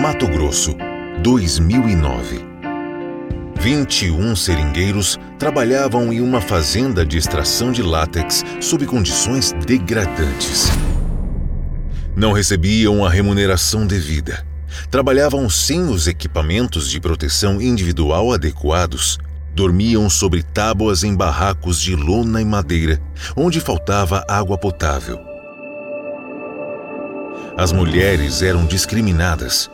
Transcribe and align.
Mato 0.00 0.28
Grosso, 0.28 0.76
2009. 1.22 2.46
21 3.60 4.36
seringueiros 4.36 5.18
trabalhavam 5.38 6.12
em 6.12 6.20
uma 6.20 6.40
fazenda 6.40 7.04
de 7.04 7.18
extração 7.18 7.72
de 7.72 7.82
látex 7.82 8.44
sob 8.60 8.86
condições 8.86 9.52
degradantes. 9.66 10.68
Não 12.14 12.32
recebiam 12.32 13.04
a 13.04 13.10
remuneração 13.10 13.86
devida. 13.86 14.46
Trabalhavam 14.90 15.50
sem 15.50 15.88
os 15.88 16.06
equipamentos 16.06 16.88
de 16.88 17.00
proteção 17.00 17.60
individual 17.60 18.32
adequados. 18.32 19.18
Dormiam 19.58 20.08
sobre 20.08 20.42
tábuas 20.42 21.02
em 21.02 21.14
barracos 21.14 21.80
de 21.80 21.96
lona 21.96 22.40
e 22.40 22.44
madeira, 22.44 23.00
onde 23.36 23.60
faltava 23.60 24.24
água 24.28 24.56
potável. 24.56 25.20
As 27.56 27.72
mulheres 27.72 28.40
eram 28.40 28.64
discriminadas 28.64 29.68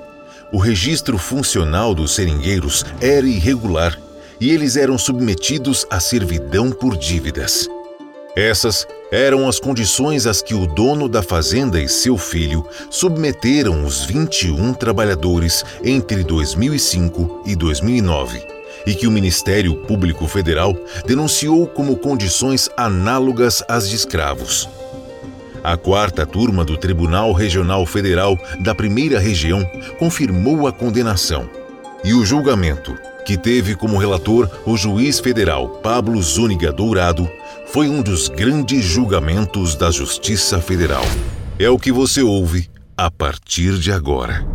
o 0.55 0.57
registro 0.57 1.19
funcional 1.19 1.95
dos 1.95 2.15
seringueiros 2.15 2.87
era 3.01 3.27
irregular 3.27 4.01
e 4.41 4.53
eles 4.53 4.77
eram 4.77 4.97
submetidos 4.97 5.85
à 5.91 5.99
servidão 5.99 6.71
por 6.71 6.97
dívidas. 6.97 7.69
Essas 8.37 8.87
eram 9.11 9.49
as 9.49 9.59
condições 9.59 10.29
às 10.29 10.41
que 10.41 10.55
o 10.55 10.65
dono 10.65 11.09
da 11.09 11.25
fazenda 11.25 11.81
e 11.81 11.89
seu 11.89 12.17
filho 12.17 12.65
submeteram 12.89 13.85
os 13.85 14.05
21 14.05 14.75
trabalhadores 14.75 15.65
entre 15.83 16.23
2005 16.23 17.43
e 17.47 17.57
2009, 17.57 18.54
e 18.87 18.95
que 18.95 19.07
o 19.07 19.11
Ministério 19.11 19.75
Público 19.75 20.27
Federal 20.27 20.77
denunciou 21.07 21.67
como 21.67 21.97
condições 21.97 22.69
análogas 22.77 23.63
às 23.69 23.89
de 23.89 23.97
escravos. 23.97 24.69
A 25.63 25.79
quarta 25.79 26.27
turma 26.27 26.63
do 26.63 26.77
Tribunal 26.77 27.33
Regional 27.33 27.87
Federal 27.87 28.39
da 28.61 28.75
Primeira 28.75 29.19
Região 29.19 29.65
confirmou 29.99 30.67
a 30.67 30.73
condenação. 30.73 31.49
E 32.05 32.13
o 32.13 32.23
julgamento, 32.23 32.95
que 33.25 33.39
teve 33.39 33.75
como 33.75 33.97
relator 33.97 34.51
o 34.67 34.77
juiz 34.77 35.19
federal 35.19 35.71
Pablo 35.83 36.21
Zúñiga 36.21 36.71
Dourado, 36.71 37.27
foi 37.67 37.89
um 37.89 38.03
dos 38.03 38.29
grandes 38.29 38.85
julgamentos 38.85 39.75
da 39.75 39.91
Justiça 39.91 40.61
Federal. 40.61 41.05
É 41.59 41.71
o 41.71 41.79
que 41.79 41.91
você 41.91 42.21
ouve 42.21 42.69
a 42.95 43.11
partir 43.11 43.79
de 43.79 43.91
agora. 43.91 44.54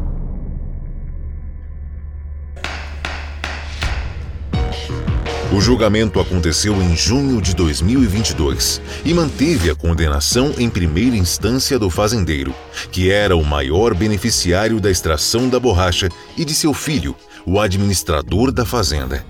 O 5.52 5.60
julgamento 5.60 6.20
aconteceu 6.20 6.80
em 6.80 6.96
junho 6.96 7.42
de 7.42 7.56
2022 7.56 8.80
e 9.04 9.12
manteve 9.16 9.72
a 9.72 9.76
condenação 9.76 10.54
em 10.60 10.70
primeira 10.70 11.16
instância 11.16 11.80
do 11.80 11.90
fazendeiro, 11.90 12.54
que 12.92 13.10
era 13.10 13.36
o 13.36 13.44
maior 13.44 13.96
beneficiário 13.96 14.80
da 14.80 14.92
extração 14.92 15.50
da 15.50 15.60
borracha, 15.60 16.08
e 16.38 16.46
de 16.46 16.54
seu 16.54 16.72
filho, 16.72 17.16
o 17.48 17.60
administrador 17.60 18.52
da 18.52 18.64
fazenda. 18.64 19.26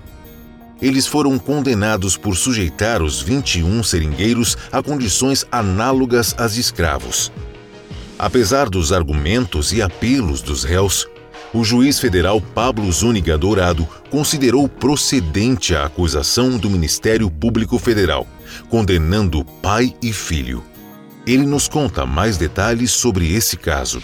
Eles 0.82 1.06
foram 1.06 1.38
condenados 1.38 2.18
por 2.18 2.36
sujeitar 2.36 3.02
os 3.02 3.22
21 3.22 3.82
seringueiros 3.82 4.58
a 4.70 4.82
condições 4.82 5.46
análogas 5.50 6.34
às 6.36 6.52
de 6.52 6.60
escravos. 6.60 7.32
Apesar 8.18 8.68
dos 8.68 8.92
argumentos 8.92 9.72
e 9.72 9.80
apelos 9.80 10.42
dos 10.42 10.64
réus, 10.64 11.08
o 11.52 11.64
juiz 11.64 11.98
federal 11.98 12.40
Pablo 12.40 12.90
Zúñiga 12.92 13.36
Dourado 13.36 13.86
considerou 14.08 14.68
procedente 14.68 15.74
a 15.74 15.86
acusação 15.86 16.56
do 16.56 16.70
Ministério 16.70 17.28
Público 17.28 17.76
Federal, 17.76 18.24
condenando 18.68 19.44
pai 19.60 19.92
e 20.00 20.12
filho. 20.12 20.62
Ele 21.26 21.44
nos 21.44 21.68
conta 21.68 22.06
mais 22.06 22.38
detalhes 22.38 22.92
sobre 22.92 23.34
esse 23.34 23.56
caso. 23.56 24.00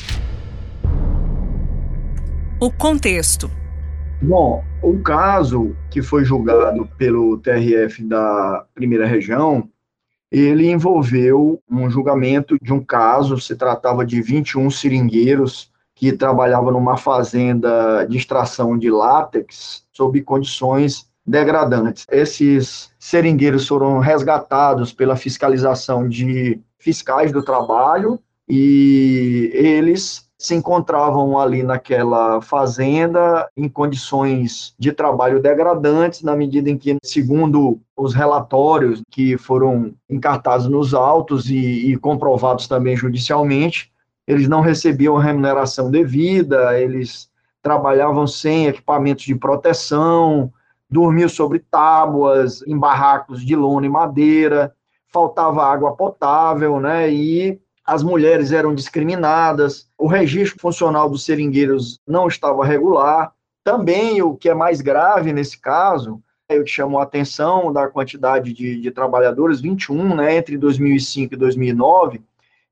O 2.61 2.71
contexto. 2.71 3.51
Bom, 4.21 4.65
o 4.83 4.99
caso 4.99 5.77
que 5.91 6.03
foi 6.03 6.25
julgado 6.25 6.89
pelo 6.99 7.39
TRF 7.39 8.03
da 8.03 8.65
primeira 8.75 9.07
região, 9.07 9.69
ele 10.33 10.69
envolveu 10.69 11.63
um 11.71 11.89
julgamento 11.89 12.57
de 12.61 12.73
um 12.73 12.83
caso, 12.83 13.39
se 13.39 13.55
tratava 13.55 14.05
de 14.05 14.21
21 14.21 14.69
seringueiros 14.71 15.71
que 15.97 16.13
trabalhava 16.13 16.71
numa 16.71 16.99
fazenda 16.99 18.05
de 18.05 18.19
extração 18.19 18.79
de 18.79 18.91
látex 18.91 19.83
sob 19.93 20.21
condições 20.21 21.09
degradantes. 21.27 22.07
Esses 22.11 22.91
seringueiros 23.01 23.67
foram 23.67 23.99
resgatados 23.99 24.93
pela 24.93 25.17
fiscalização 25.17 26.07
de 26.07 26.61
fiscais 26.79 27.33
do 27.33 27.43
trabalho 27.43 28.21
e 28.49 29.51
eles 29.55 30.27
se 30.39 30.55
encontravam 30.55 31.39
ali 31.39 31.63
naquela 31.63 32.43
fazenda 32.43 33.49
em 33.57 33.67
condições 33.69 34.75
de 34.79 34.93
trabalho 34.93 35.41
degradantes, 35.41 36.23
na 36.23 36.37
medida 36.37 36.69
em 36.69 36.77
que, 36.77 36.99
segundo 37.03 37.81
os 37.97 38.13
relatórios 38.13 39.03
que 39.11 39.39
foram 39.39 39.95
encartados 40.11 40.69
nos 40.69 40.93
autos 40.93 41.49
e, 41.49 41.91
e 41.91 41.97
comprovados 41.97 42.69
também 42.69 42.95
judicialmente, 42.95 43.91
eles 44.27 44.49
não 44.49 44.61
recebiam 44.61 45.17
remuneração 45.17 45.91
devida, 45.91 46.79
eles 46.79 47.31
trabalhavam 47.63 48.27
sem 48.27 48.67
equipamentos 48.67 49.25
de 49.25 49.35
proteção, 49.35 50.53
dormiam 50.89 51.29
sobre 51.29 51.59
tábuas, 51.59 52.63
em 52.67 52.79
barracos 52.79 53.45
de 53.45 53.55
lona 53.55 53.87
e 53.87 53.91
madeira, 53.91 54.75
faltava 55.13 55.65
água 55.65 55.97
potável, 55.97 56.81
né? 56.81 57.11
E 57.11 57.61
as 57.85 58.03
mulheres 58.03 58.51
eram 58.51 58.75
discriminadas, 58.75 59.89
o 59.97 60.07
registro 60.07 60.61
funcional 60.61 61.09
dos 61.09 61.25
seringueiros 61.25 62.01
não 62.07 62.27
estava 62.27 62.65
regular. 62.65 63.33
Também, 63.63 64.21
o 64.23 64.35
que 64.35 64.49
é 64.49 64.55
mais 64.55 64.81
grave 64.81 65.33
nesse 65.33 65.61
caso, 65.61 66.21
eu 66.49 66.65
te 66.65 66.71
chamo 66.71 66.99
a 66.99 67.03
atenção 67.03 67.73
da 67.73 67.89
quantidade 67.89 68.53
de, 68.53 68.81
de 68.81 68.91
trabalhadores, 68.91 69.61
21, 69.61 70.15
né, 70.15 70.37
entre 70.37 70.57
2005 70.57 71.35
e 71.35 71.37
2009, 71.37 72.23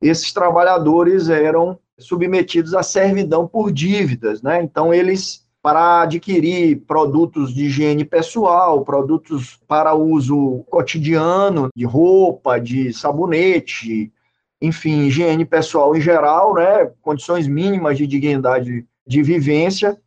esses 0.08 0.32
trabalhadores 0.32 1.28
eram 1.28 1.78
submetidos 1.98 2.74
à 2.74 2.82
servidão 2.82 3.46
por 3.46 3.72
dívidas, 3.72 4.42
né? 4.42 4.62
Então 4.62 4.92
eles 4.92 5.44
para 5.62 6.02
adquirir 6.02 6.82
produtos 6.86 7.54
de 7.54 7.64
higiene 7.64 8.04
pessoal, 8.04 8.84
produtos 8.84 9.58
para 9.66 9.94
uso 9.94 10.62
cotidiano, 10.68 11.70
de 11.74 11.86
roupa, 11.86 12.60
de 12.60 12.92
sabonete, 12.92 14.12
enfim, 14.60 15.06
higiene 15.06 15.42
pessoal 15.46 15.96
em 15.96 16.02
geral, 16.02 16.54
né, 16.54 16.90
condições 17.00 17.46
mínimas 17.46 17.96
de 17.96 18.06
dignidade 18.06 18.84
de 19.06 19.22
vivência, 19.22 19.98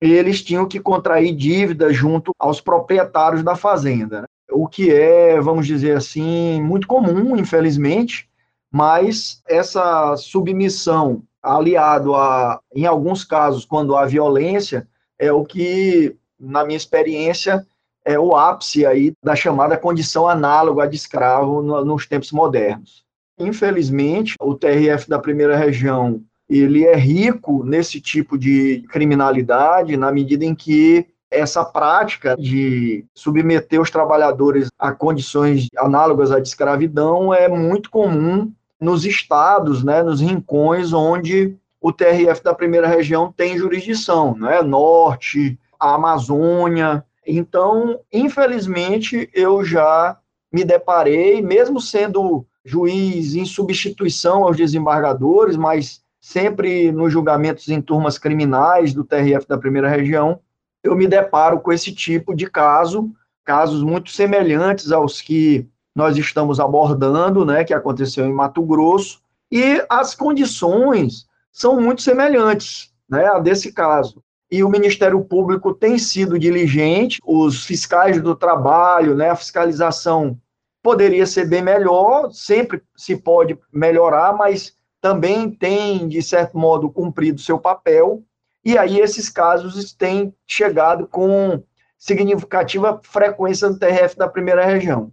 eles 0.00 0.42
tinham 0.42 0.66
que 0.66 0.80
contrair 0.80 1.32
dívida 1.36 1.92
junto 1.92 2.32
aos 2.36 2.60
proprietários 2.60 3.44
da 3.44 3.54
fazenda, 3.54 4.22
né? 4.22 4.26
o 4.50 4.66
que 4.66 4.90
é, 4.90 5.40
vamos 5.40 5.68
dizer 5.68 5.96
assim, 5.96 6.60
muito 6.60 6.86
comum, 6.88 7.36
infelizmente, 7.36 8.28
mas 8.76 9.40
essa 9.48 10.14
submissão 10.18 11.22
aliado 11.42 12.14
a, 12.14 12.60
em 12.74 12.84
alguns 12.84 13.24
casos, 13.24 13.64
quando 13.64 13.96
há 13.96 14.04
violência, 14.04 14.86
é 15.18 15.32
o 15.32 15.46
que, 15.46 16.14
na 16.38 16.62
minha 16.62 16.76
experiência, 16.76 17.66
é 18.04 18.18
o 18.18 18.36
ápice 18.36 18.84
aí 18.84 19.14
da 19.24 19.34
chamada 19.34 19.78
condição 19.78 20.28
análoga 20.28 20.86
de 20.86 20.94
escravo 20.94 21.62
no, 21.62 21.82
nos 21.86 22.06
tempos 22.06 22.30
modernos. 22.32 23.02
Infelizmente, 23.38 24.34
o 24.38 24.54
TRF 24.54 25.08
da 25.08 25.18
primeira 25.18 25.56
região 25.56 26.20
ele 26.46 26.84
é 26.84 26.94
rico 26.94 27.64
nesse 27.64 27.98
tipo 27.98 28.36
de 28.36 28.84
criminalidade, 28.90 29.96
na 29.96 30.12
medida 30.12 30.44
em 30.44 30.54
que 30.54 31.06
essa 31.30 31.64
prática 31.64 32.36
de 32.36 33.06
submeter 33.14 33.80
os 33.80 33.90
trabalhadores 33.90 34.68
a 34.78 34.92
condições 34.92 35.66
análogas 35.78 36.30
à 36.30 36.38
de 36.38 36.48
escravidão 36.48 37.32
é 37.32 37.48
muito 37.48 37.90
comum 37.90 38.52
nos 38.80 39.04
estados, 39.04 39.82
né, 39.82 40.02
nos 40.02 40.20
rincões 40.20 40.92
onde 40.92 41.56
o 41.80 41.92
TRF 41.92 42.42
da 42.42 42.54
primeira 42.54 42.86
região 42.86 43.32
tem 43.32 43.56
jurisdição, 43.56 44.36
né, 44.36 44.62
norte, 44.62 45.58
a 45.78 45.94
Amazônia. 45.94 47.04
Então, 47.26 48.00
infelizmente, 48.12 49.28
eu 49.32 49.64
já 49.64 50.18
me 50.52 50.64
deparei, 50.64 51.42
mesmo 51.42 51.80
sendo 51.80 52.46
juiz 52.64 53.34
em 53.34 53.44
substituição 53.44 54.44
aos 54.44 54.56
desembargadores, 54.56 55.56
mas 55.56 56.02
sempre 56.20 56.90
nos 56.90 57.12
julgamentos 57.12 57.68
em 57.68 57.80
turmas 57.80 58.18
criminais 58.18 58.92
do 58.92 59.04
TRF 59.04 59.46
da 59.46 59.56
primeira 59.56 59.88
região, 59.88 60.40
eu 60.82 60.96
me 60.96 61.06
deparo 61.06 61.60
com 61.60 61.72
esse 61.72 61.92
tipo 61.92 62.34
de 62.34 62.50
caso, 62.50 63.10
casos 63.44 63.82
muito 63.82 64.10
semelhantes 64.10 64.90
aos 64.90 65.20
que 65.20 65.68
nós 65.96 66.14
estamos 66.18 66.60
abordando, 66.60 67.42
né, 67.42 67.64
que 67.64 67.72
aconteceu 67.72 68.26
em 68.26 68.32
Mato 68.32 68.60
Grosso, 68.62 69.22
e 69.50 69.82
as 69.88 70.14
condições 70.14 71.26
são 71.50 71.80
muito 71.80 72.02
semelhantes 72.02 72.92
né, 73.08 73.26
a 73.26 73.38
desse 73.38 73.72
caso. 73.72 74.22
E 74.50 74.62
o 74.62 74.68
Ministério 74.68 75.24
Público 75.24 75.72
tem 75.72 75.98
sido 75.98 76.38
diligente, 76.38 77.18
os 77.24 77.64
fiscais 77.64 78.20
do 78.20 78.36
trabalho, 78.36 79.14
né, 79.16 79.30
a 79.30 79.36
fiscalização 79.36 80.38
poderia 80.82 81.26
ser 81.26 81.48
bem 81.48 81.62
melhor, 81.62 82.30
sempre 82.30 82.82
se 82.94 83.16
pode 83.16 83.58
melhorar, 83.72 84.36
mas 84.36 84.76
também 85.00 85.50
tem, 85.50 86.06
de 86.06 86.22
certo 86.22 86.58
modo, 86.58 86.90
cumprido 86.90 87.40
seu 87.40 87.58
papel, 87.58 88.22
e 88.62 88.76
aí 88.76 89.00
esses 89.00 89.30
casos 89.30 89.94
têm 89.94 90.34
chegado 90.46 91.06
com 91.06 91.62
significativa 91.96 93.00
frequência 93.02 93.70
no 93.70 93.78
TRF 93.78 94.14
da 94.16 94.28
primeira 94.28 94.66
região. 94.66 95.10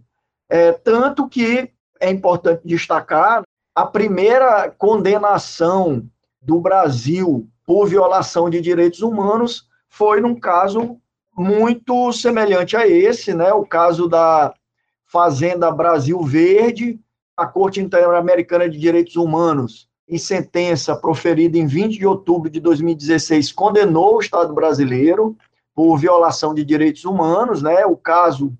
É, 0.48 0.72
tanto 0.72 1.28
que 1.28 1.70
é 2.00 2.10
importante 2.10 2.62
destacar 2.64 3.42
a 3.74 3.86
primeira 3.86 4.70
condenação 4.70 6.06
do 6.40 6.60
Brasil 6.60 7.48
por 7.66 7.86
violação 7.86 8.48
de 8.48 8.60
direitos 8.60 9.00
humanos 9.00 9.68
foi 9.88 10.20
num 10.20 10.38
caso 10.38 10.98
muito 11.36 12.12
semelhante 12.12 12.76
a 12.76 12.86
esse, 12.86 13.34
né? 13.34 13.52
O 13.52 13.64
caso 13.64 14.08
da 14.08 14.54
Fazenda 15.06 15.70
Brasil 15.70 16.22
Verde, 16.22 17.00
a 17.36 17.46
Corte 17.46 17.80
Interamericana 17.80 18.68
de 18.68 18.78
Direitos 18.78 19.16
Humanos, 19.16 19.88
em 20.08 20.18
sentença 20.18 20.94
proferida 20.94 21.58
em 21.58 21.66
20 21.66 21.98
de 21.98 22.06
outubro 22.06 22.50
de 22.50 22.60
2016, 22.60 23.50
condenou 23.52 24.16
o 24.16 24.20
Estado 24.20 24.52
brasileiro 24.52 25.36
por 25.74 25.96
violação 25.96 26.54
de 26.54 26.64
direitos 26.64 27.04
humanos, 27.04 27.62
né? 27.62 27.84
O 27.86 27.96
caso 27.96 28.52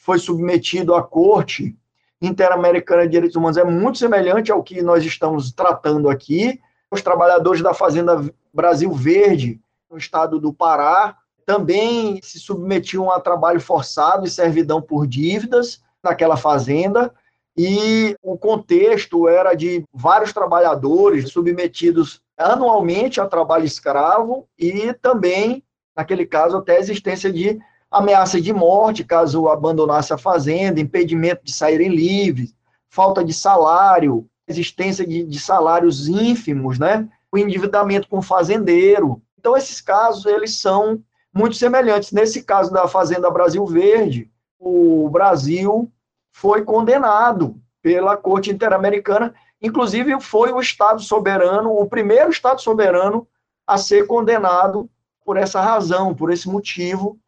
foi 0.00 0.18
submetido 0.18 0.94
à 0.94 1.02
Corte 1.02 1.76
Interamericana 2.20 3.02
de 3.02 3.12
Direitos 3.12 3.36
Humanos 3.36 3.56
é 3.56 3.64
muito 3.64 3.98
semelhante 3.98 4.50
ao 4.52 4.62
que 4.62 4.82
nós 4.82 5.04
estamos 5.04 5.52
tratando 5.52 6.08
aqui. 6.10 6.60
Os 6.90 7.00
trabalhadores 7.00 7.62
da 7.62 7.72
Fazenda 7.72 8.22
Brasil 8.52 8.92
Verde, 8.92 9.60
no 9.90 9.96
estado 9.96 10.38
do 10.38 10.52
Pará, 10.52 11.16
também 11.46 12.20
se 12.22 12.38
submetiam 12.38 13.10
a 13.10 13.20
trabalho 13.20 13.60
forçado 13.60 14.26
e 14.26 14.30
servidão 14.30 14.82
por 14.82 15.06
dívidas 15.06 15.82
naquela 16.02 16.36
fazenda, 16.36 17.12
e 17.56 18.16
o 18.22 18.38
contexto 18.38 19.28
era 19.28 19.54
de 19.54 19.84
vários 19.92 20.32
trabalhadores 20.32 21.30
submetidos 21.30 22.22
anualmente 22.38 23.20
a 23.20 23.26
trabalho 23.26 23.64
escravo 23.64 24.46
e 24.58 24.94
também, 24.94 25.62
naquele 25.94 26.24
caso, 26.24 26.56
até 26.56 26.76
a 26.76 26.80
existência 26.80 27.30
de 27.30 27.58
ameaça 27.90 28.40
de 28.40 28.52
morte 28.52 29.02
caso 29.02 29.48
abandonasse 29.48 30.12
a 30.12 30.18
fazenda, 30.18 30.80
impedimento 30.80 31.44
de 31.44 31.52
saírem 31.52 31.88
livres, 31.88 32.54
falta 32.88 33.24
de 33.24 33.32
salário, 33.32 34.26
existência 34.46 35.06
de, 35.06 35.24
de 35.24 35.38
salários 35.40 36.08
ínfimos, 36.08 36.78
né? 36.78 37.08
o 37.32 37.38
endividamento 37.38 38.08
com 38.08 38.18
o 38.18 38.22
fazendeiro. 38.22 39.22
Então, 39.38 39.56
esses 39.56 39.80
casos, 39.80 40.26
eles 40.26 40.56
são 40.56 41.02
muito 41.32 41.56
semelhantes. 41.56 42.12
Nesse 42.12 42.42
caso 42.42 42.72
da 42.72 42.88
Fazenda 42.88 43.30
Brasil 43.30 43.64
Verde, 43.66 44.30
o 44.58 45.08
Brasil 45.08 45.90
foi 46.32 46.62
condenado 46.62 47.56
pela 47.82 48.16
Corte 48.16 48.50
Interamericana, 48.50 49.34
inclusive 49.62 50.20
foi 50.20 50.52
o 50.52 50.60
Estado 50.60 51.00
soberano, 51.00 51.72
o 51.72 51.86
primeiro 51.86 52.30
Estado 52.30 52.60
soberano 52.60 53.26
a 53.66 53.78
ser 53.78 54.06
condenado 54.06 54.90
por 55.24 55.36
essa 55.36 55.60
razão, 55.60 56.14
por 56.14 56.32
esse 56.32 56.48
motivo, 56.48 57.18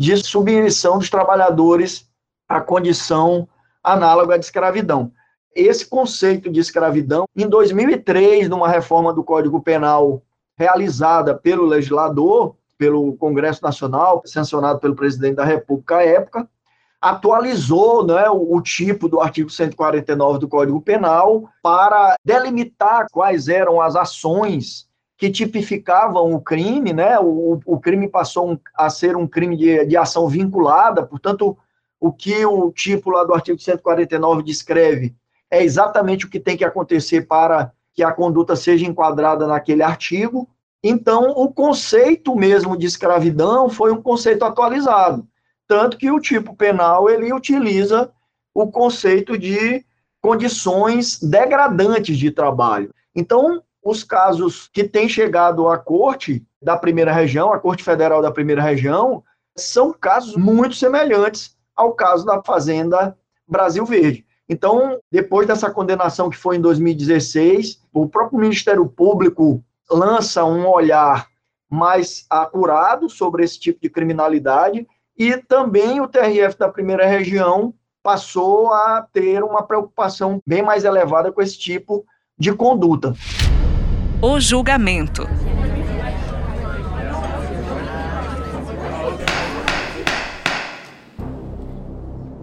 de 0.00 0.16
submissão 0.16 0.96
dos 0.96 1.10
trabalhadores 1.10 2.08
à 2.48 2.58
condição 2.58 3.46
análoga 3.84 4.38
de 4.38 4.46
escravidão. 4.46 5.12
Esse 5.54 5.84
conceito 5.84 6.50
de 6.50 6.58
escravidão, 6.58 7.26
em 7.36 7.46
2003, 7.46 8.48
numa 8.48 8.66
reforma 8.66 9.12
do 9.12 9.22
Código 9.22 9.60
Penal 9.60 10.22
realizada 10.56 11.34
pelo 11.34 11.66
legislador, 11.66 12.56
pelo 12.78 13.14
Congresso 13.18 13.62
Nacional, 13.62 14.22
sancionado 14.24 14.78
pelo 14.78 14.96
presidente 14.96 15.34
da 15.34 15.44
República 15.44 15.96
à 15.96 16.02
época, 16.02 16.48
atualizou 16.98 18.06
né, 18.06 18.26
o, 18.30 18.56
o, 18.56 18.62
tipo 18.62 19.06
do 19.06 19.20
artigo 19.20 19.50
149 19.50 20.38
do 20.38 20.48
Código 20.48 20.80
Penal 20.80 21.46
para 21.62 22.16
delimitar 22.24 23.06
quais 23.12 23.48
eram 23.48 23.82
as 23.82 23.96
ações 23.96 24.88
que 25.20 25.30
tipificavam 25.30 26.32
o 26.32 26.40
crime, 26.40 26.94
né? 26.94 27.18
O, 27.20 27.60
o 27.66 27.78
crime 27.78 28.08
passou 28.08 28.58
a 28.74 28.88
ser 28.88 29.18
um 29.18 29.26
crime 29.26 29.54
de, 29.54 29.84
de 29.84 29.94
ação 29.94 30.26
vinculada, 30.26 31.04
portanto, 31.04 31.54
o 32.00 32.10
que 32.10 32.42
o 32.46 32.72
tipo 32.72 33.10
lá 33.10 33.22
do 33.22 33.34
artigo 33.34 33.60
149 33.60 34.42
descreve 34.42 35.14
é 35.50 35.62
exatamente 35.62 36.24
o 36.24 36.30
que 36.30 36.40
tem 36.40 36.56
que 36.56 36.64
acontecer 36.64 37.26
para 37.26 37.70
que 37.92 38.02
a 38.02 38.10
conduta 38.10 38.56
seja 38.56 38.86
enquadrada 38.86 39.46
naquele 39.46 39.82
artigo. 39.82 40.48
Então, 40.82 41.32
o 41.32 41.52
conceito 41.52 42.34
mesmo 42.34 42.74
de 42.74 42.86
escravidão 42.86 43.68
foi 43.68 43.92
um 43.92 44.00
conceito 44.00 44.42
atualizado, 44.42 45.28
tanto 45.68 45.98
que 45.98 46.10
o 46.10 46.18
tipo 46.18 46.56
penal 46.56 47.10
ele 47.10 47.30
utiliza 47.30 48.10
o 48.54 48.70
conceito 48.70 49.36
de 49.36 49.84
condições 50.22 51.20
degradantes 51.20 52.16
de 52.16 52.30
trabalho. 52.30 52.94
Então, 53.14 53.62
os 53.82 54.04
casos 54.04 54.68
que 54.72 54.84
têm 54.84 55.08
chegado 55.08 55.68
à 55.68 55.78
corte 55.78 56.44
da 56.60 56.76
primeira 56.76 57.12
região, 57.12 57.52
a 57.52 57.58
Corte 57.58 57.82
Federal 57.82 58.20
da 58.20 58.30
primeira 58.30 58.62
região, 58.62 59.22
são 59.56 59.92
casos 59.92 60.36
muito 60.36 60.74
semelhantes 60.74 61.56
ao 61.74 61.94
caso 61.94 62.24
da 62.24 62.42
Fazenda 62.42 63.16
Brasil 63.48 63.84
Verde. 63.84 64.24
Então, 64.48 64.98
depois 65.10 65.46
dessa 65.46 65.70
condenação 65.70 66.28
que 66.28 66.36
foi 66.36 66.56
em 66.56 66.60
2016, 66.60 67.80
o 67.92 68.08
próprio 68.08 68.40
Ministério 68.40 68.86
Público 68.86 69.62
lança 69.90 70.44
um 70.44 70.66
olhar 70.66 71.28
mais 71.70 72.26
acurado 72.28 73.08
sobre 73.08 73.44
esse 73.44 73.58
tipo 73.58 73.80
de 73.80 73.88
criminalidade 73.88 74.86
e 75.16 75.36
também 75.36 76.00
o 76.00 76.08
TRF 76.08 76.58
da 76.58 76.68
primeira 76.68 77.06
região 77.06 77.72
passou 78.02 78.72
a 78.72 79.06
ter 79.12 79.42
uma 79.44 79.62
preocupação 79.62 80.40
bem 80.46 80.62
mais 80.62 80.84
elevada 80.84 81.30
com 81.30 81.40
esse 81.40 81.58
tipo 81.58 82.04
de 82.36 82.52
conduta. 82.52 83.14
O 84.22 84.38
julgamento. 84.38 85.26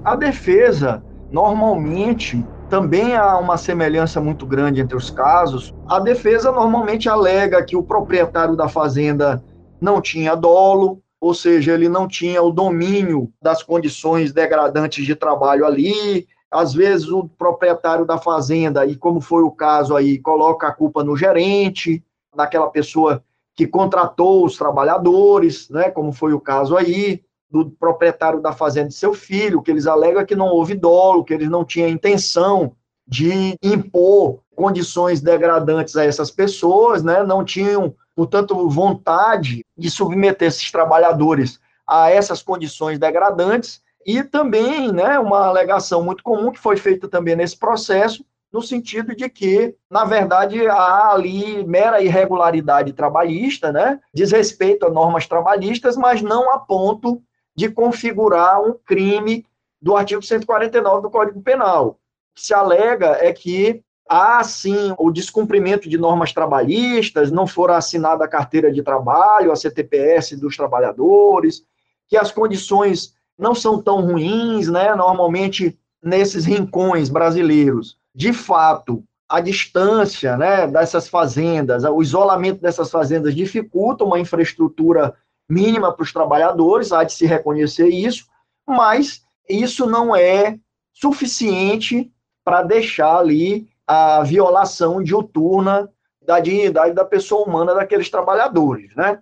A 0.03 0.15
defesa, 0.15 1.03
normalmente, 1.31 2.43
também 2.67 3.15
há 3.15 3.37
uma 3.37 3.57
semelhança 3.57 4.19
muito 4.19 4.43
grande 4.47 4.81
entre 4.81 4.97
os 4.97 5.11
casos. 5.11 5.71
A 5.87 5.99
defesa 5.99 6.51
normalmente 6.51 7.07
alega 7.07 7.63
que 7.63 7.75
o 7.75 7.83
proprietário 7.83 8.55
da 8.55 8.67
fazenda 8.67 9.43
não 9.79 10.01
tinha 10.01 10.33
dolo, 10.33 10.99
ou 11.21 11.35
seja, 11.35 11.75
ele 11.75 11.87
não 11.87 12.07
tinha 12.07 12.41
o 12.41 12.51
domínio 12.51 13.31
das 13.39 13.61
condições 13.61 14.33
degradantes 14.33 15.05
de 15.05 15.13
trabalho 15.13 15.63
ali, 15.63 16.25
às 16.51 16.73
vezes 16.73 17.09
o 17.09 17.27
proprietário 17.27 18.05
da 18.05 18.17
fazenda, 18.17 18.85
e 18.85 18.95
como 18.95 19.19
foi 19.19 19.43
o 19.43 19.51
caso 19.51 19.95
aí, 19.95 20.17
coloca 20.17 20.67
a 20.67 20.73
culpa 20.73 21.03
no 21.03 21.15
gerente, 21.15 22.03
naquela 22.35 22.69
pessoa 22.69 23.23
que 23.55 23.67
contratou 23.67 24.45
os 24.45 24.57
trabalhadores, 24.57 25.69
né, 25.69 25.89
como 25.89 26.11
foi 26.11 26.33
o 26.33 26.39
caso 26.39 26.77
aí, 26.77 27.23
do 27.49 27.71
proprietário 27.71 28.41
da 28.41 28.51
fazenda 28.51 28.89
de 28.89 28.93
seu 28.93 29.13
filho, 29.13 29.61
que 29.61 29.71
eles 29.71 29.87
alegam 29.87 30.25
que 30.25 30.35
não 30.35 30.47
houve 30.47 30.75
dolo, 30.75 31.23
que 31.23 31.33
eles 31.33 31.49
não 31.49 31.65
tinham 31.65 31.89
intenção 31.89 32.73
de 33.07 33.57
impor 33.63 34.39
condições 34.55 35.21
degradantes 35.21 35.95
a 35.95 36.03
essas 36.03 36.29
pessoas, 36.29 37.03
né, 37.03 37.23
não 37.23 37.43
tinham, 37.43 37.95
portanto, 38.15 38.69
vontade 38.69 39.65
de 39.77 39.89
submeter 39.89 40.47
esses 40.47 40.71
trabalhadores 40.71 41.59
a 41.85 42.11
essas 42.11 42.41
condições 42.41 42.99
degradantes, 42.99 43.81
e 44.07 44.23
também, 44.23 44.89
né, 44.93 45.19
uma 45.19 45.47
alegação 45.47 46.01
muito 46.01 46.23
comum 46.23 46.49
que 46.49 46.59
foi 46.59 46.77
feita 46.77 47.09
também 47.09 47.35
nesse 47.35 47.57
processo, 47.57 48.23
no 48.49 48.61
sentido 48.61 49.13
de 49.13 49.27
que, 49.27 49.75
na 49.91 50.05
verdade, 50.05 50.65
há 50.65 51.11
ali 51.11 51.67
mera 51.67 52.01
irregularidade 52.01 52.93
trabalhista, 52.93 53.69
né, 53.69 53.99
desrespeito 54.13 54.85
a 54.85 54.89
normas 54.89 55.27
trabalhistas, 55.27 55.97
mas 55.97 56.21
não 56.21 56.49
a 56.53 56.57
ponto 56.57 57.21
de 57.53 57.69
configurar 57.69 58.61
um 58.61 58.73
crime 58.85 59.45
do 59.81 59.97
artigo 59.97 60.21
149 60.21 61.01
do 61.01 61.09
Código 61.09 61.41
Penal. 61.41 61.87
O 61.87 62.35
que 62.35 62.45
se 62.45 62.53
alega 62.53 63.17
é 63.19 63.33
que 63.33 63.83
há, 64.07 64.41
sim, 64.41 64.95
o 64.97 65.11
descumprimento 65.11 65.89
de 65.89 65.97
normas 65.97 66.31
trabalhistas, 66.31 67.29
não 67.29 67.45
fora 67.45 67.75
assinada 67.75 68.23
a 68.23 68.29
carteira 68.29 68.71
de 68.71 68.81
trabalho, 68.81 69.51
a 69.51 69.55
CTPS 69.57 70.37
dos 70.37 70.55
trabalhadores, 70.55 71.61
que 72.07 72.15
as 72.15 72.31
condições 72.31 73.16
não 73.37 73.53
são 73.53 73.81
tão 73.81 74.01
ruins, 74.01 74.67
né? 74.67 74.95
Normalmente, 74.95 75.77
nesses 76.01 76.45
rincões 76.45 77.09
brasileiros, 77.09 77.97
de 78.13 78.33
fato, 78.33 79.03
a 79.29 79.39
distância 79.41 80.37
né, 80.37 80.65
dessas 80.67 81.07
fazendas, 81.09 81.83
o 81.83 82.01
isolamento 82.01 82.61
dessas 82.61 82.89
fazendas 82.89 83.35
dificulta 83.35 84.03
uma 84.03 84.19
infraestrutura 84.19 85.13
mínima 85.49 85.93
para 85.93 86.03
os 86.03 86.13
trabalhadores, 86.13 86.91
há 86.91 87.03
de 87.03 87.13
se 87.13 87.25
reconhecer 87.25 87.87
isso, 87.87 88.25
mas 88.65 89.21
isso 89.47 89.85
não 89.85 90.15
é 90.15 90.57
suficiente 90.93 92.11
para 92.43 92.63
deixar 92.63 93.17
ali 93.17 93.69
a 93.85 94.23
violação 94.23 95.03
diuturna 95.03 95.89
da 96.21 96.39
dignidade 96.39 96.93
da 96.93 97.05
pessoa 97.05 97.47
humana 97.47 97.73
daqueles 97.73 98.09
trabalhadores, 98.09 98.93
né? 98.95 99.19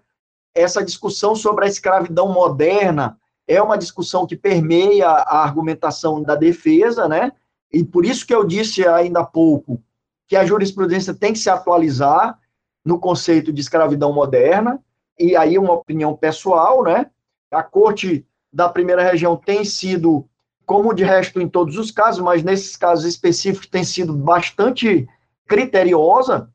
Essa 0.56 0.84
discussão 0.84 1.36
sobre 1.36 1.66
a 1.66 1.68
escravidão 1.68 2.32
moderna 2.32 3.18
é 3.48 3.62
uma 3.62 3.78
discussão 3.78 4.26
que 4.26 4.36
permeia 4.36 5.08
a 5.08 5.44
argumentação 5.44 6.22
da 6.22 6.36
defesa, 6.36 7.08
né? 7.08 7.32
E 7.72 7.84
por 7.84 8.06
isso 8.06 8.26
que 8.26 8.34
eu 8.34 8.46
disse 8.46 8.88
ainda 8.88 9.20
há 9.20 9.26
pouco 9.26 9.82
que 10.28 10.36
a 10.36 10.46
jurisprudência 10.46 11.14
tem 11.14 11.34
que 11.34 11.40
se 11.40 11.50
atualizar 11.50 12.40
no 12.84 13.00
conceito 13.00 13.52
de 13.52 13.62
escravidão 13.62 14.14
moderna, 14.14 14.80
e 15.20 15.36
aí 15.36 15.58
uma 15.58 15.74
opinião 15.74 16.16
pessoal, 16.16 16.84
né? 16.84 17.10
A 17.52 17.64
corte 17.64 18.26
da 18.52 18.70
primeira 18.70 19.04
região 19.04 19.36
tem 19.36 19.64
sido, 19.64 20.26
como 20.66 20.94
de 20.94 21.04
resto 21.04 21.42
em 21.42 21.48
todos 21.48 21.78
os 21.78 21.92
casos, 21.92 22.22
mas 22.22 22.44
nesses 22.44 22.76
casos 22.76 23.06
específicos 23.06 23.68
tem 23.68 23.84
sido 23.84 24.14
bastante 24.14 25.08
criteriosa, 25.48 26.50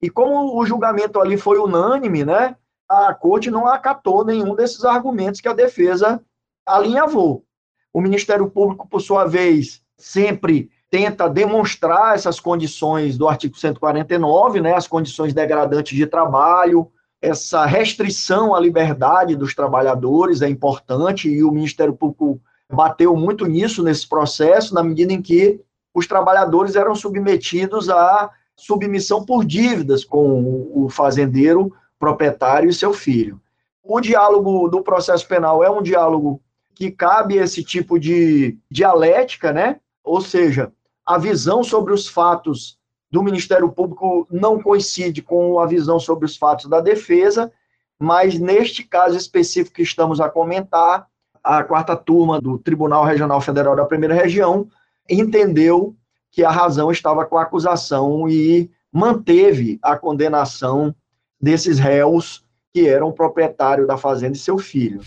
e 0.00 0.10
como 0.10 0.58
o 0.58 0.66
julgamento 0.66 1.20
ali 1.20 1.36
foi 1.36 1.58
unânime, 1.58 2.24
né? 2.24 2.56
A 2.88 3.12
corte 3.14 3.50
não 3.50 3.66
acatou 3.66 4.24
nenhum 4.24 4.54
desses 4.54 4.84
argumentos 4.84 5.40
que 5.40 5.48
a 5.48 5.52
defesa 5.52 6.22
alinhavou. 6.66 7.44
O 7.92 8.00
Ministério 8.00 8.50
Público, 8.50 8.88
por 8.88 9.00
sua 9.00 9.24
vez, 9.24 9.80
sempre 9.96 10.70
tenta 10.90 11.28
demonstrar 11.28 12.14
essas 12.14 12.38
condições 12.38 13.16
do 13.16 13.28
artigo 13.28 13.56
149, 13.56 14.60
né, 14.60 14.74
as 14.74 14.86
condições 14.86 15.32
degradantes 15.32 15.96
de 15.96 16.06
trabalho, 16.06 16.90
essa 17.20 17.64
restrição 17.64 18.54
à 18.54 18.60
liberdade 18.60 19.34
dos 19.34 19.54
trabalhadores 19.54 20.42
é 20.42 20.48
importante 20.48 21.28
e 21.28 21.42
o 21.42 21.50
Ministério 21.50 21.94
Público 21.94 22.40
bateu 22.70 23.16
muito 23.16 23.46
nisso 23.46 23.82
nesse 23.82 24.08
processo, 24.08 24.74
na 24.74 24.82
medida 24.82 25.12
em 25.12 25.22
que 25.22 25.60
os 25.94 26.06
trabalhadores 26.06 26.76
eram 26.76 26.94
submetidos 26.94 27.88
à 27.88 28.30
submissão 28.54 29.24
por 29.24 29.44
dívidas 29.44 30.04
com 30.04 30.70
o 30.74 30.88
fazendeiro 30.88 31.72
proprietário 31.98 32.68
e 32.68 32.74
seu 32.74 32.92
filho. 32.92 33.40
O 33.82 34.00
diálogo 34.00 34.68
do 34.68 34.82
processo 34.82 35.26
penal 35.26 35.62
é 35.64 35.70
um 35.70 35.82
diálogo 35.82 36.40
que 36.76 36.90
cabe 36.90 37.38
esse 37.38 37.64
tipo 37.64 37.98
de 37.98 38.58
dialética, 38.70 39.50
né? 39.50 39.80
Ou 40.04 40.20
seja, 40.20 40.70
a 41.06 41.16
visão 41.16 41.64
sobre 41.64 41.94
os 41.94 42.06
fatos 42.06 42.78
do 43.10 43.22
Ministério 43.22 43.72
Público 43.72 44.28
não 44.30 44.62
coincide 44.62 45.22
com 45.22 45.58
a 45.58 45.66
visão 45.66 45.98
sobre 45.98 46.26
os 46.26 46.36
fatos 46.36 46.68
da 46.68 46.80
defesa, 46.80 47.50
mas 47.98 48.38
neste 48.38 48.84
caso 48.84 49.16
específico 49.16 49.76
que 49.76 49.82
estamos 49.82 50.20
a 50.20 50.28
comentar, 50.28 51.06
a 51.42 51.64
quarta 51.64 51.96
turma 51.96 52.40
do 52.40 52.58
Tribunal 52.58 53.04
Regional 53.04 53.40
Federal 53.40 53.74
da 53.74 53.86
Primeira 53.86 54.14
Região 54.14 54.68
entendeu 55.08 55.96
que 56.30 56.44
a 56.44 56.50
razão 56.50 56.90
estava 56.90 57.24
com 57.24 57.38
a 57.38 57.42
acusação 57.42 58.28
e 58.28 58.70
manteve 58.92 59.78
a 59.80 59.96
condenação 59.96 60.94
desses 61.40 61.78
réus 61.78 62.44
que 62.74 62.86
eram 62.86 63.12
proprietário 63.12 63.86
da 63.86 63.96
fazenda 63.96 64.36
e 64.36 64.38
seu 64.38 64.58
filho 64.58 65.00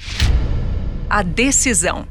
a 1.10 1.24
decisão. 1.24 2.06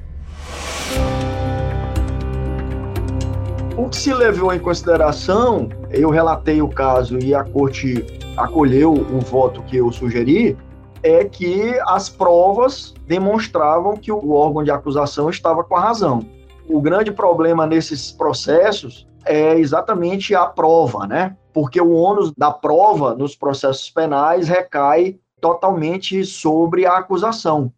O 3.76 3.88
que 3.88 3.96
se 3.96 4.12
levou 4.12 4.52
em 4.52 4.58
consideração, 4.58 5.68
eu 5.90 6.10
relatei 6.10 6.60
o 6.60 6.68
caso 6.68 7.16
e 7.16 7.32
a 7.32 7.44
corte 7.44 8.04
acolheu 8.36 8.92
o 8.92 9.20
voto 9.20 9.62
que 9.62 9.76
eu 9.76 9.92
sugeri, 9.92 10.58
é 11.00 11.24
que 11.24 11.78
as 11.86 12.08
provas 12.08 12.92
demonstravam 13.06 13.96
que 13.96 14.10
o 14.10 14.32
órgão 14.32 14.64
de 14.64 14.72
acusação 14.72 15.30
estava 15.30 15.62
com 15.62 15.76
a 15.76 15.80
razão. 15.80 16.26
O 16.68 16.80
grande 16.80 17.12
problema 17.12 17.68
nesses 17.68 18.10
processos 18.10 19.06
é 19.24 19.56
exatamente 19.56 20.34
a 20.34 20.44
prova, 20.44 21.06
né? 21.06 21.36
Porque 21.54 21.80
o 21.80 21.92
ônus 21.92 22.32
da 22.36 22.50
prova 22.50 23.14
nos 23.14 23.36
processos 23.36 23.88
penais 23.90 24.48
recai 24.48 25.16
totalmente 25.40 26.24
sobre 26.24 26.84
a 26.84 26.96
acusação. 26.98 27.72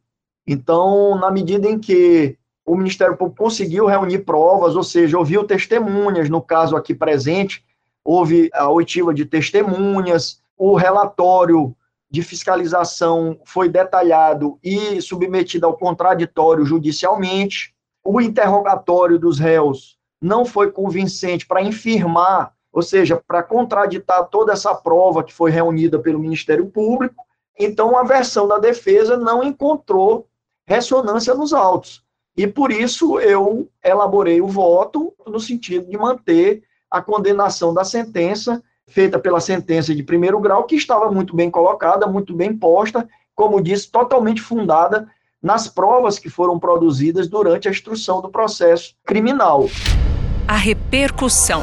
Então, 0.52 1.16
na 1.16 1.30
medida 1.30 1.68
em 1.68 1.78
que 1.78 2.36
o 2.66 2.74
Ministério 2.74 3.16
Público 3.16 3.44
conseguiu 3.44 3.86
reunir 3.86 4.24
provas, 4.24 4.74
ou 4.74 4.82
seja, 4.82 5.16
ouviu 5.16 5.44
testemunhas, 5.44 6.28
no 6.28 6.42
caso 6.42 6.74
aqui 6.74 6.92
presente, 6.92 7.64
houve 8.04 8.50
a 8.52 8.68
oitiva 8.68 9.14
de 9.14 9.24
testemunhas, 9.24 10.42
o 10.58 10.74
relatório 10.74 11.72
de 12.10 12.20
fiscalização 12.20 13.38
foi 13.44 13.68
detalhado 13.68 14.58
e 14.60 15.00
submetido 15.00 15.66
ao 15.66 15.76
contraditório 15.76 16.64
judicialmente, 16.64 17.72
o 18.04 18.20
interrogatório 18.20 19.20
dos 19.20 19.38
réus 19.38 19.96
não 20.20 20.44
foi 20.44 20.72
convincente 20.72 21.46
para 21.46 21.62
infirmar, 21.62 22.52
ou 22.72 22.82
seja, 22.82 23.22
para 23.24 23.44
contraditar 23.44 24.26
toda 24.26 24.52
essa 24.52 24.74
prova 24.74 25.22
que 25.22 25.32
foi 25.32 25.52
reunida 25.52 25.96
pelo 26.00 26.18
Ministério 26.18 26.66
Público, 26.66 27.24
então 27.56 27.96
a 27.96 28.02
versão 28.02 28.48
da 28.48 28.58
defesa 28.58 29.16
não 29.16 29.44
encontrou 29.44 30.26
ressonância 30.70 31.34
nos 31.34 31.52
autos. 31.52 32.00
E 32.36 32.46
por 32.46 32.70
isso 32.70 33.18
eu 33.18 33.68
elaborei 33.84 34.40
o 34.40 34.46
voto 34.46 35.12
no 35.26 35.40
sentido 35.40 35.90
de 35.90 35.98
manter 35.98 36.62
a 36.88 37.02
condenação 37.02 37.74
da 37.74 37.82
sentença 37.82 38.62
feita 38.86 39.18
pela 39.18 39.40
sentença 39.40 39.94
de 39.94 40.02
primeiro 40.02 40.40
grau, 40.40 40.64
que 40.64 40.76
estava 40.76 41.10
muito 41.10 41.34
bem 41.34 41.50
colocada, 41.50 42.06
muito 42.06 42.34
bem 42.34 42.56
posta, 42.56 43.08
como 43.34 43.60
disse, 43.60 43.90
totalmente 43.90 44.40
fundada 44.40 45.08
nas 45.42 45.68
provas 45.68 46.18
que 46.18 46.28
foram 46.28 46.58
produzidas 46.58 47.28
durante 47.28 47.66
a 47.66 47.70
instrução 47.70 48.20
do 48.20 48.28
processo 48.28 48.94
criminal. 49.04 49.68
A 50.46 50.56
repercussão. 50.56 51.62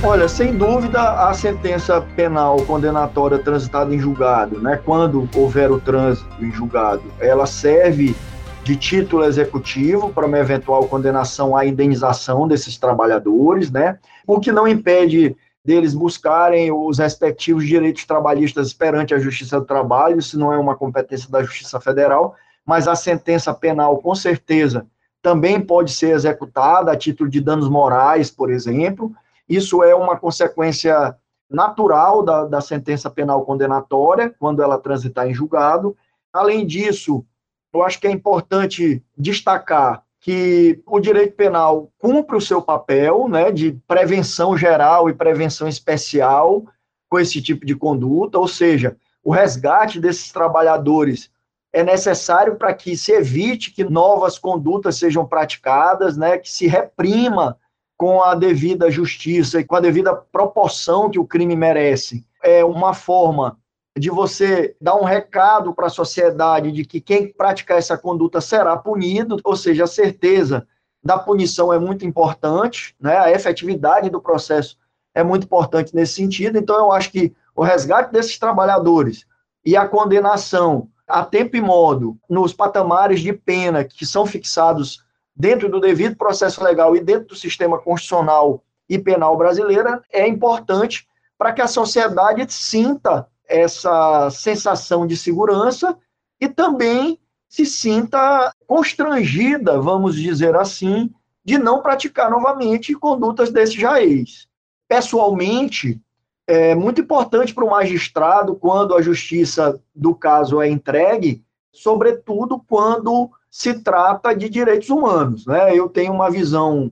Olha, 0.00 0.28
sem 0.28 0.56
dúvida, 0.56 1.28
a 1.28 1.34
sentença 1.34 2.00
penal 2.14 2.62
condenatória 2.62 3.36
transitada 3.36 3.92
em 3.92 3.98
julgado, 3.98 4.60
né, 4.60 4.80
quando 4.84 5.28
houver 5.34 5.72
o 5.72 5.80
trânsito 5.80 6.28
em 6.40 6.52
julgado, 6.52 7.02
ela 7.18 7.46
serve 7.46 8.14
de 8.62 8.76
título 8.76 9.24
executivo 9.24 10.10
para 10.10 10.24
uma 10.24 10.38
eventual 10.38 10.86
condenação 10.86 11.56
à 11.56 11.66
indenização 11.66 12.46
desses 12.46 12.78
trabalhadores, 12.78 13.72
né, 13.72 13.98
o 14.24 14.38
que 14.38 14.52
não 14.52 14.68
impede 14.68 15.36
deles 15.64 15.94
buscarem 15.94 16.70
os 16.70 16.98
respectivos 16.98 17.66
direitos 17.66 18.04
trabalhistas 18.04 18.72
perante 18.72 19.12
a 19.12 19.18
Justiça 19.18 19.58
do 19.58 19.66
Trabalho, 19.66 20.20
isso 20.20 20.38
não 20.38 20.52
é 20.52 20.58
uma 20.58 20.76
competência 20.76 21.28
da 21.28 21.42
Justiça 21.42 21.80
Federal, 21.80 22.36
mas 22.64 22.86
a 22.86 22.94
sentença 22.94 23.52
penal, 23.52 23.98
com 23.98 24.14
certeza, 24.14 24.86
também 25.20 25.60
pode 25.60 25.90
ser 25.90 26.10
executada 26.10 26.92
a 26.92 26.96
título 26.96 27.28
de 27.28 27.40
danos 27.40 27.68
morais, 27.68 28.30
por 28.30 28.48
exemplo, 28.48 29.12
isso 29.48 29.82
é 29.82 29.94
uma 29.94 30.18
consequência 30.18 31.16
natural 31.50 32.22
da, 32.22 32.44
da 32.44 32.60
sentença 32.60 33.08
penal 33.08 33.44
condenatória, 33.44 34.34
quando 34.38 34.62
ela 34.62 34.78
transitar 34.78 35.26
em 35.28 35.34
julgado. 35.34 35.96
Além 36.32 36.66
disso, 36.66 37.24
eu 37.72 37.82
acho 37.82 37.98
que 38.00 38.06
é 38.06 38.10
importante 38.10 39.02
destacar 39.16 40.02
que 40.20 40.82
o 40.84 40.98
direito 41.00 41.34
penal 41.36 41.90
cumpre 41.98 42.36
o 42.36 42.40
seu 42.40 42.60
papel 42.60 43.28
né, 43.28 43.50
de 43.50 43.72
prevenção 43.86 44.56
geral 44.56 45.08
e 45.08 45.14
prevenção 45.14 45.68
especial 45.68 46.64
com 47.08 47.18
esse 47.18 47.40
tipo 47.40 47.64
de 47.64 47.74
conduta, 47.74 48.38
ou 48.38 48.46
seja, 48.46 48.96
o 49.24 49.30
resgate 49.30 49.98
desses 50.00 50.30
trabalhadores 50.30 51.30
é 51.72 51.82
necessário 51.82 52.56
para 52.56 52.74
que 52.74 52.96
se 52.96 53.12
evite 53.12 53.70
que 53.70 53.84
novas 53.84 54.38
condutas 54.38 54.96
sejam 54.96 55.26
praticadas, 55.26 56.16
né, 56.16 56.36
que 56.38 56.50
se 56.50 56.66
reprima 56.66 57.56
com 57.98 58.22
a 58.22 58.36
devida 58.36 58.90
justiça 58.92 59.58
e 59.58 59.64
com 59.64 59.74
a 59.74 59.80
devida 59.80 60.14
proporção 60.14 61.10
que 61.10 61.18
o 61.18 61.26
crime 61.26 61.56
merece. 61.56 62.24
É 62.42 62.64
uma 62.64 62.94
forma 62.94 63.58
de 63.98 64.08
você 64.08 64.76
dar 64.80 64.94
um 64.94 65.04
recado 65.04 65.74
para 65.74 65.88
a 65.88 65.90
sociedade 65.90 66.70
de 66.70 66.84
que 66.84 67.00
quem 67.00 67.32
praticar 67.32 67.76
essa 67.76 67.98
conduta 67.98 68.40
será 68.40 68.76
punido, 68.76 69.38
ou 69.42 69.56
seja, 69.56 69.82
a 69.82 69.88
certeza 69.88 70.64
da 71.02 71.18
punição 71.18 71.72
é 71.72 71.78
muito 71.78 72.06
importante, 72.06 72.94
né? 73.00 73.18
a 73.18 73.32
efetividade 73.32 74.08
do 74.08 74.20
processo 74.20 74.78
é 75.12 75.24
muito 75.24 75.44
importante 75.44 75.92
nesse 75.92 76.14
sentido. 76.14 76.56
Então, 76.56 76.76
eu 76.76 76.92
acho 76.92 77.10
que 77.10 77.34
o 77.56 77.64
resgate 77.64 78.12
desses 78.12 78.38
trabalhadores 78.38 79.26
e 79.64 79.76
a 79.76 79.88
condenação 79.88 80.88
a 81.08 81.24
tempo 81.24 81.56
e 81.56 81.60
modo 81.60 82.16
nos 82.30 82.52
patamares 82.52 83.20
de 83.20 83.32
pena 83.32 83.82
que 83.82 84.06
são 84.06 84.24
fixados 84.24 85.02
dentro 85.38 85.68
do 85.68 85.78
devido 85.78 86.16
processo 86.16 86.62
legal 86.64 86.96
e 86.96 87.00
dentro 87.00 87.28
do 87.28 87.36
sistema 87.36 87.78
constitucional 87.78 88.64
e 88.88 88.98
penal 88.98 89.36
brasileiro, 89.36 90.02
é 90.12 90.26
importante 90.26 91.06
para 91.38 91.52
que 91.52 91.62
a 91.62 91.68
sociedade 91.68 92.52
sinta 92.52 93.28
essa 93.46 94.28
sensação 94.30 95.06
de 95.06 95.16
segurança 95.16 95.96
e 96.40 96.48
também 96.48 97.20
se 97.48 97.64
sinta 97.64 98.52
constrangida, 98.66 99.80
vamos 99.80 100.16
dizer 100.16 100.56
assim, 100.56 101.10
de 101.44 101.56
não 101.56 101.80
praticar 101.80 102.30
novamente 102.30 102.92
condutas 102.94 103.50
desse 103.50 103.80
jaez. 103.80 104.48
Pessoalmente, 104.88 106.00
é 106.46 106.74
muito 106.74 107.00
importante 107.00 107.54
para 107.54 107.64
o 107.64 107.70
magistrado, 107.70 108.56
quando 108.56 108.94
a 108.94 109.02
justiça 109.02 109.80
do 109.94 110.14
caso 110.14 110.60
é 110.60 110.68
entregue, 110.68 111.42
sobretudo 111.72 112.62
quando 112.68 113.30
se 113.50 113.74
trata 113.82 114.34
de 114.34 114.48
direitos 114.48 114.90
humanos. 114.90 115.46
Né? 115.46 115.74
Eu 115.74 115.88
tenho 115.88 116.12
uma 116.12 116.30
visão 116.30 116.90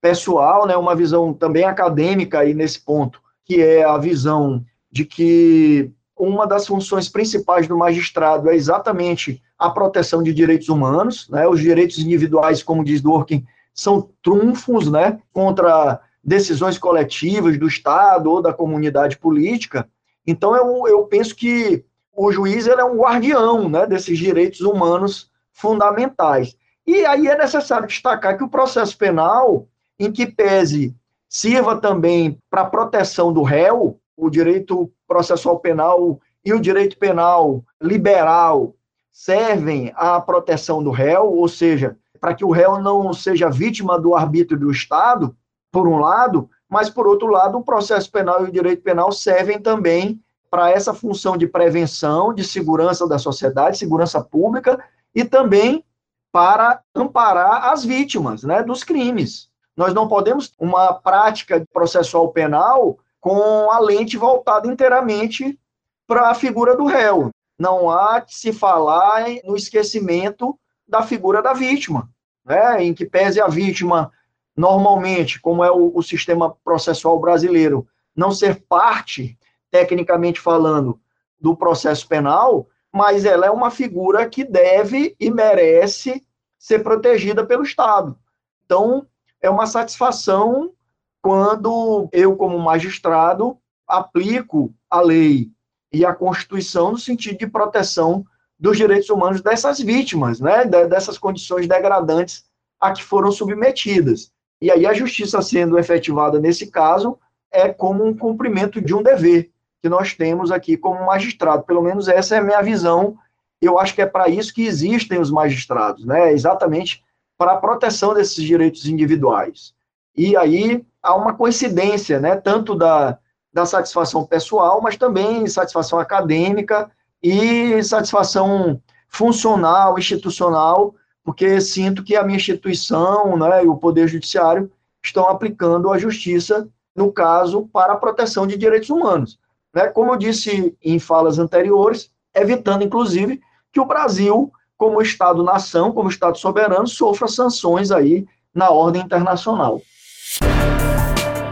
pessoal, 0.00 0.66
né, 0.66 0.76
uma 0.76 0.94
visão 0.94 1.32
também 1.32 1.64
acadêmica 1.64 2.40
aí 2.40 2.54
nesse 2.54 2.78
ponto, 2.80 3.20
que 3.44 3.60
é 3.60 3.84
a 3.84 3.98
visão 3.98 4.64
de 4.90 5.04
que 5.04 5.90
uma 6.16 6.46
das 6.46 6.66
funções 6.66 7.08
principais 7.08 7.66
do 7.66 7.76
magistrado 7.76 8.48
é 8.48 8.54
exatamente 8.54 9.42
a 9.58 9.68
proteção 9.70 10.22
de 10.22 10.32
direitos 10.32 10.68
humanos, 10.68 11.28
né? 11.28 11.46
Os 11.46 11.60
direitos 11.60 11.98
individuais, 11.98 12.62
como 12.62 12.84
diz 12.84 13.00
Dworkin, 13.02 13.44
são 13.74 14.08
trunfos, 14.22 14.90
né, 14.90 15.18
contra 15.32 16.00
decisões 16.24 16.78
coletivas 16.78 17.58
do 17.58 17.66
Estado 17.66 18.30
ou 18.30 18.40
da 18.40 18.52
comunidade 18.52 19.18
política. 19.18 19.88
Então, 20.26 20.56
eu, 20.56 20.88
eu 20.88 21.04
penso 21.04 21.36
que 21.36 21.84
o 22.14 22.32
juiz 22.32 22.66
é 22.66 22.82
um 22.82 22.96
guardião 22.96 23.68
né, 23.68 23.86
desses 23.86 24.18
direitos 24.18 24.60
humanos 24.60 25.30
fundamentais. 25.56 26.56
E 26.86 27.04
aí 27.06 27.26
é 27.26 27.36
necessário 27.36 27.88
destacar 27.88 28.36
que 28.36 28.44
o 28.44 28.48
processo 28.48 28.96
penal, 28.96 29.66
em 29.98 30.12
que 30.12 30.26
pese 30.26 30.94
sirva 31.28 31.80
também 31.80 32.38
para 32.48 32.60
a 32.60 32.70
proteção 32.70 33.32
do 33.32 33.42
réu, 33.42 33.98
o 34.16 34.30
direito 34.30 34.90
processual 35.08 35.58
penal 35.58 36.20
e 36.44 36.52
o 36.52 36.60
direito 36.60 36.96
penal 36.98 37.64
liberal 37.82 38.74
servem 39.10 39.92
à 39.96 40.20
proteção 40.20 40.82
do 40.82 40.90
réu, 40.90 41.32
ou 41.32 41.48
seja, 41.48 41.96
para 42.20 42.34
que 42.34 42.44
o 42.44 42.50
réu 42.50 42.78
não 42.80 43.12
seja 43.12 43.50
vítima 43.50 43.98
do 43.98 44.14
arbítrio 44.14 44.60
do 44.60 44.70
Estado, 44.70 45.34
por 45.72 45.88
um 45.88 45.98
lado, 45.98 46.48
mas, 46.68 46.90
por 46.90 47.06
outro 47.06 47.28
lado, 47.28 47.58
o 47.58 47.64
processo 47.64 48.10
penal 48.10 48.44
e 48.44 48.48
o 48.48 48.52
direito 48.52 48.82
penal 48.82 49.10
servem 49.10 49.58
também 49.58 50.20
para 50.50 50.70
essa 50.70 50.94
função 50.94 51.36
de 51.36 51.46
prevenção, 51.46 52.32
de 52.32 52.44
segurança 52.44 53.06
da 53.06 53.18
sociedade, 53.18 53.78
segurança 53.78 54.22
pública, 54.22 54.82
e 55.16 55.24
também 55.24 55.82
para 56.30 56.82
amparar 56.94 57.72
as 57.72 57.82
vítimas 57.82 58.42
né, 58.42 58.62
dos 58.62 58.84
crimes. 58.84 59.48
Nós 59.74 59.94
não 59.94 60.06
podemos 60.06 60.52
uma 60.58 60.92
prática 60.92 61.64
processual 61.72 62.28
penal 62.32 62.98
com 63.18 63.72
a 63.72 63.78
lente 63.78 64.18
voltada 64.18 64.68
inteiramente 64.68 65.58
para 66.06 66.28
a 66.28 66.34
figura 66.34 66.76
do 66.76 66.84
réu. 66.84 67.30
Não 67.58 67.90
há 67.90 68.20
que 68.20 68.34
se 68.34 68.52
falar 68.52 69.24
no 69.42 69.56
esquecimento 69.56 70.58
da 70.86 71.02
figura 71.02 71.40
da 71.40 71.54
vítima, 71.54 72.10
né, 72.44 72.84
em 72.84 72.92
que 72.92 73.06
pese 73.06 73.40
a 73.40 73.48
vítima, 73.48 74.12
normalmente, 74.54 75.40
como 75.40 75.64
é 75.64 75.70
o, 75.70 75.92
o 75.94 76.02
sistema 76.02 76.54
processual 76.62 77.18
brasileiro, 77.18 77.88
não 78.14 78.30
ser 78.30 78.62
parte, 78.68 79.38
tecnicamente 79.70 80.38
falando, 80.38 81.00
do 81.40 81.56
processo 81.56 82.06
penal, 82.06 82.66
mas 82.96 83.26
ela 83.26 83.44
é 83.44 83.50
uma 83.50 83.70
figura 83.70 84.26
que 84.26 84.42
deve 84.42 85.14
e 85.20 85.30
merece 85.30 86.24
ser 86.58 86.78
protegida 86.78 87.44
pelo 87.44 87.62
Estado. 87.62 88.18
Então, 88.64 89.06
é 89.38 89.50
uma 89.50 89.66
satisfação 89.66 90.72
quando 91.20 92.08
eu, 92.10 92.34
como 92.36 92.58
magistrado, 92.58 93.58
aplico 93.86 94.72
a 94.90 95.02
lei 95.02 95.50
e 95.92 96.06
a 96.06 96.14
Constituição 96.14 96.92
no 96.92 96.98
sentido 96.98 97.36
de 97.36 97.46
proteção 97.46 98.24
dos 98.58 98.78
direitos 98.78 99.10
humanos 99.10 99.42
dessas 99.42 99.78
vítimas, 99.78 100.40
né, 100.40 100.64
dessas 100.64 101.18
condições 101.18 101.68
degradantes 101.68 102.46
a 102.80 102.92
que 102.92 103.04
foram 103.04 103.30
submetidas. 103.30 104.32
E 104.58 104.70
aí 104.70 104.86
a 104.86 104.94
justiça 104.94 105.42
sendo 105.42 105.78
efetivada 105.78 106.40
nesse 106.40 106.68
caso 106.68 107.18
é 107.52 107.68
como 107.68 108.06
um 108.06 108.16
cumprimento 108.16 108.80
de 108.80 108.94
um 108.94 109.02
dever 109.02 109.52
que 109.86 109.88
nós 109.88 110.14
temos 110.14 110.50
aqui 110.50 110.76
como 110.76 111.06
magistrado. 111.06 111.62
Pelo 111.62 111.80
menos 111.80 112.08
essa 112.08 112.34
é 112.34 112.38
a 112.38 112.42
minha 112.42 112.60
visão. 112.60 113.16
Eu 113.62 113.78
acho 113.78 113.94
que 113.94 114.02
é 114.02 114.06
para 114.06 114.28
isso 114.28 114.52
que 114.52 114.66
existem 114.66 115.20
os 115.20 115.30
magistrados, 115.30 116.04
né? 116.04 116.32
Exatamente 116.32 117.04
para 117.38 117.52
a 117.52 117.56
proteção 117.56 118.12
desses 118.12 118.42
direitos 118.42 118.86
individuais. 118.86 119.72
E 120.16 120.36
aí 120.36 120.84
há 121.00 121.14
uma 121.14 121.34
coincidência, 121.34 122.18
né? 122.18 122.34
Tanto 122.34 122.74
da, 122.74 123.16
da 123.52 123.64
satisfação 123.64 124.26
pessoal, 124.26 124.80
mas 124.82 124.96
também 124.96 125.46
satisfação 125.46 126.00
acadêmica 126.00 126.90
e 127.22 127.80
satisfação 127.84 128.82
funcional, 129.08 129.96
institucional, 129.96 130.96
porque 131.22 131.60
sinto 131.60 132.02
que 132.02 132.16
a 132.16 132.24
minha 132.24 132.36
instituição 132.36 133.36
né, 133.36 133.64
e 133.64 133.68
o 133.68 133.76
Poder 133.76 134.08
Judiciário 134.08 134.68
estão 135.02 135.28
aplicando 135.28 135.92
a 135.92 135.98
justiça, 135.98 136.68
no 136.94 137.12
caso, 137.12 137.68
para 137.72 137.92
a 137.92 137.96
proteção 137.96 138.48
de 138.48 138.56
direitos 138.56 138.90
humanos. 138.90 139.38
Né? 139.76 139.88
Como 139.88 140.10
eu 140.10 140.16
disse 140.16 140.74
em 140.82 140.98
falas 140.98 141.38
anteriores, 141.38 142.10
evitando, 142.34 142.82
inclusive, 142.82 143.42
que 143.70 143.78
o 143.78 143.84
Brasil, 143.84 144.50
como 144.74 145.02
Estado-nação, 145.02 145.92
como 145.92 146.08
Estado 146.08 146.38
soberano, 146.38 146.86
sofra 146.86 147.28
sanções 147.28 147.90
aí 147.90 148.24
na 148.54 148.70
ordem 148.70 149.02
internacional. 149.02 149.82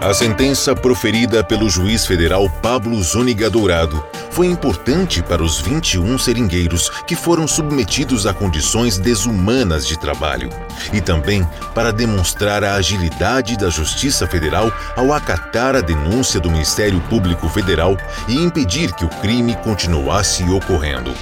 A 0.00 0.14
sentença 0.14 0.74
proferida 0.74 1.44
pelo 1.44 1.68
juiz 1.68 2.06
federal 2.06 2.48
Pablo 2.62 2.96
Zúñiga 3.02 3.50
Dourado 3.50 4.02
foi 4.34 4.48
importante 4.48 5.22
para 5.22 5.44
os 5.44 5.60
21 5.60 6.18
seringueiros 6.18 6.90
que 7.06 7.14
foram 7.14 7.46
submetidos 7.46 8.26
a 8.26 8.34
condições 8.34 8.98
desumanas 8.98 9.86
de 9.86 9.96
trabalho 9.96 10.50
e 10.92 11.00
também 11.00 11.46
para 11.72 11.92
demonstrar 11.92 12.64
a 12.64 12.74
agilidade 12.74 13.56
da 13.56 13.70
Justiça 13.70 14.26
Federal 14.26 14.72
ao 14.96 15.12
acatar 15.12 15.76
a 15.76 15.80
denúncia 15.80 16.40
do 16.40 16.50
Ministério 16.50 17.00
Público 17.02 17.48
Federal 17.48 17.96
e 18.26 18.34
impedir 18.34 18.92
que 18.92 19.04
o 19.04 19.08
crime 19.08 19.54
continuasse 19.62 20.42
ocorrendo. 20.50 21.14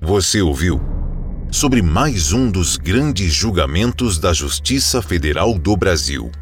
Você 0.00 0.42
ouviu 0.42 0.80
sobre 1.52 1.82
mais 1.82 2.32
um 2.32 2.50
dos 2.50 2.76
grandes 2.76 3.32
julgamentos 3.32 4.18
da 4.18 4.32
Justiça 4.32 5.00
Federal 5.00 5.56
do 5.56 5.76
Brasil. 5.76 6.32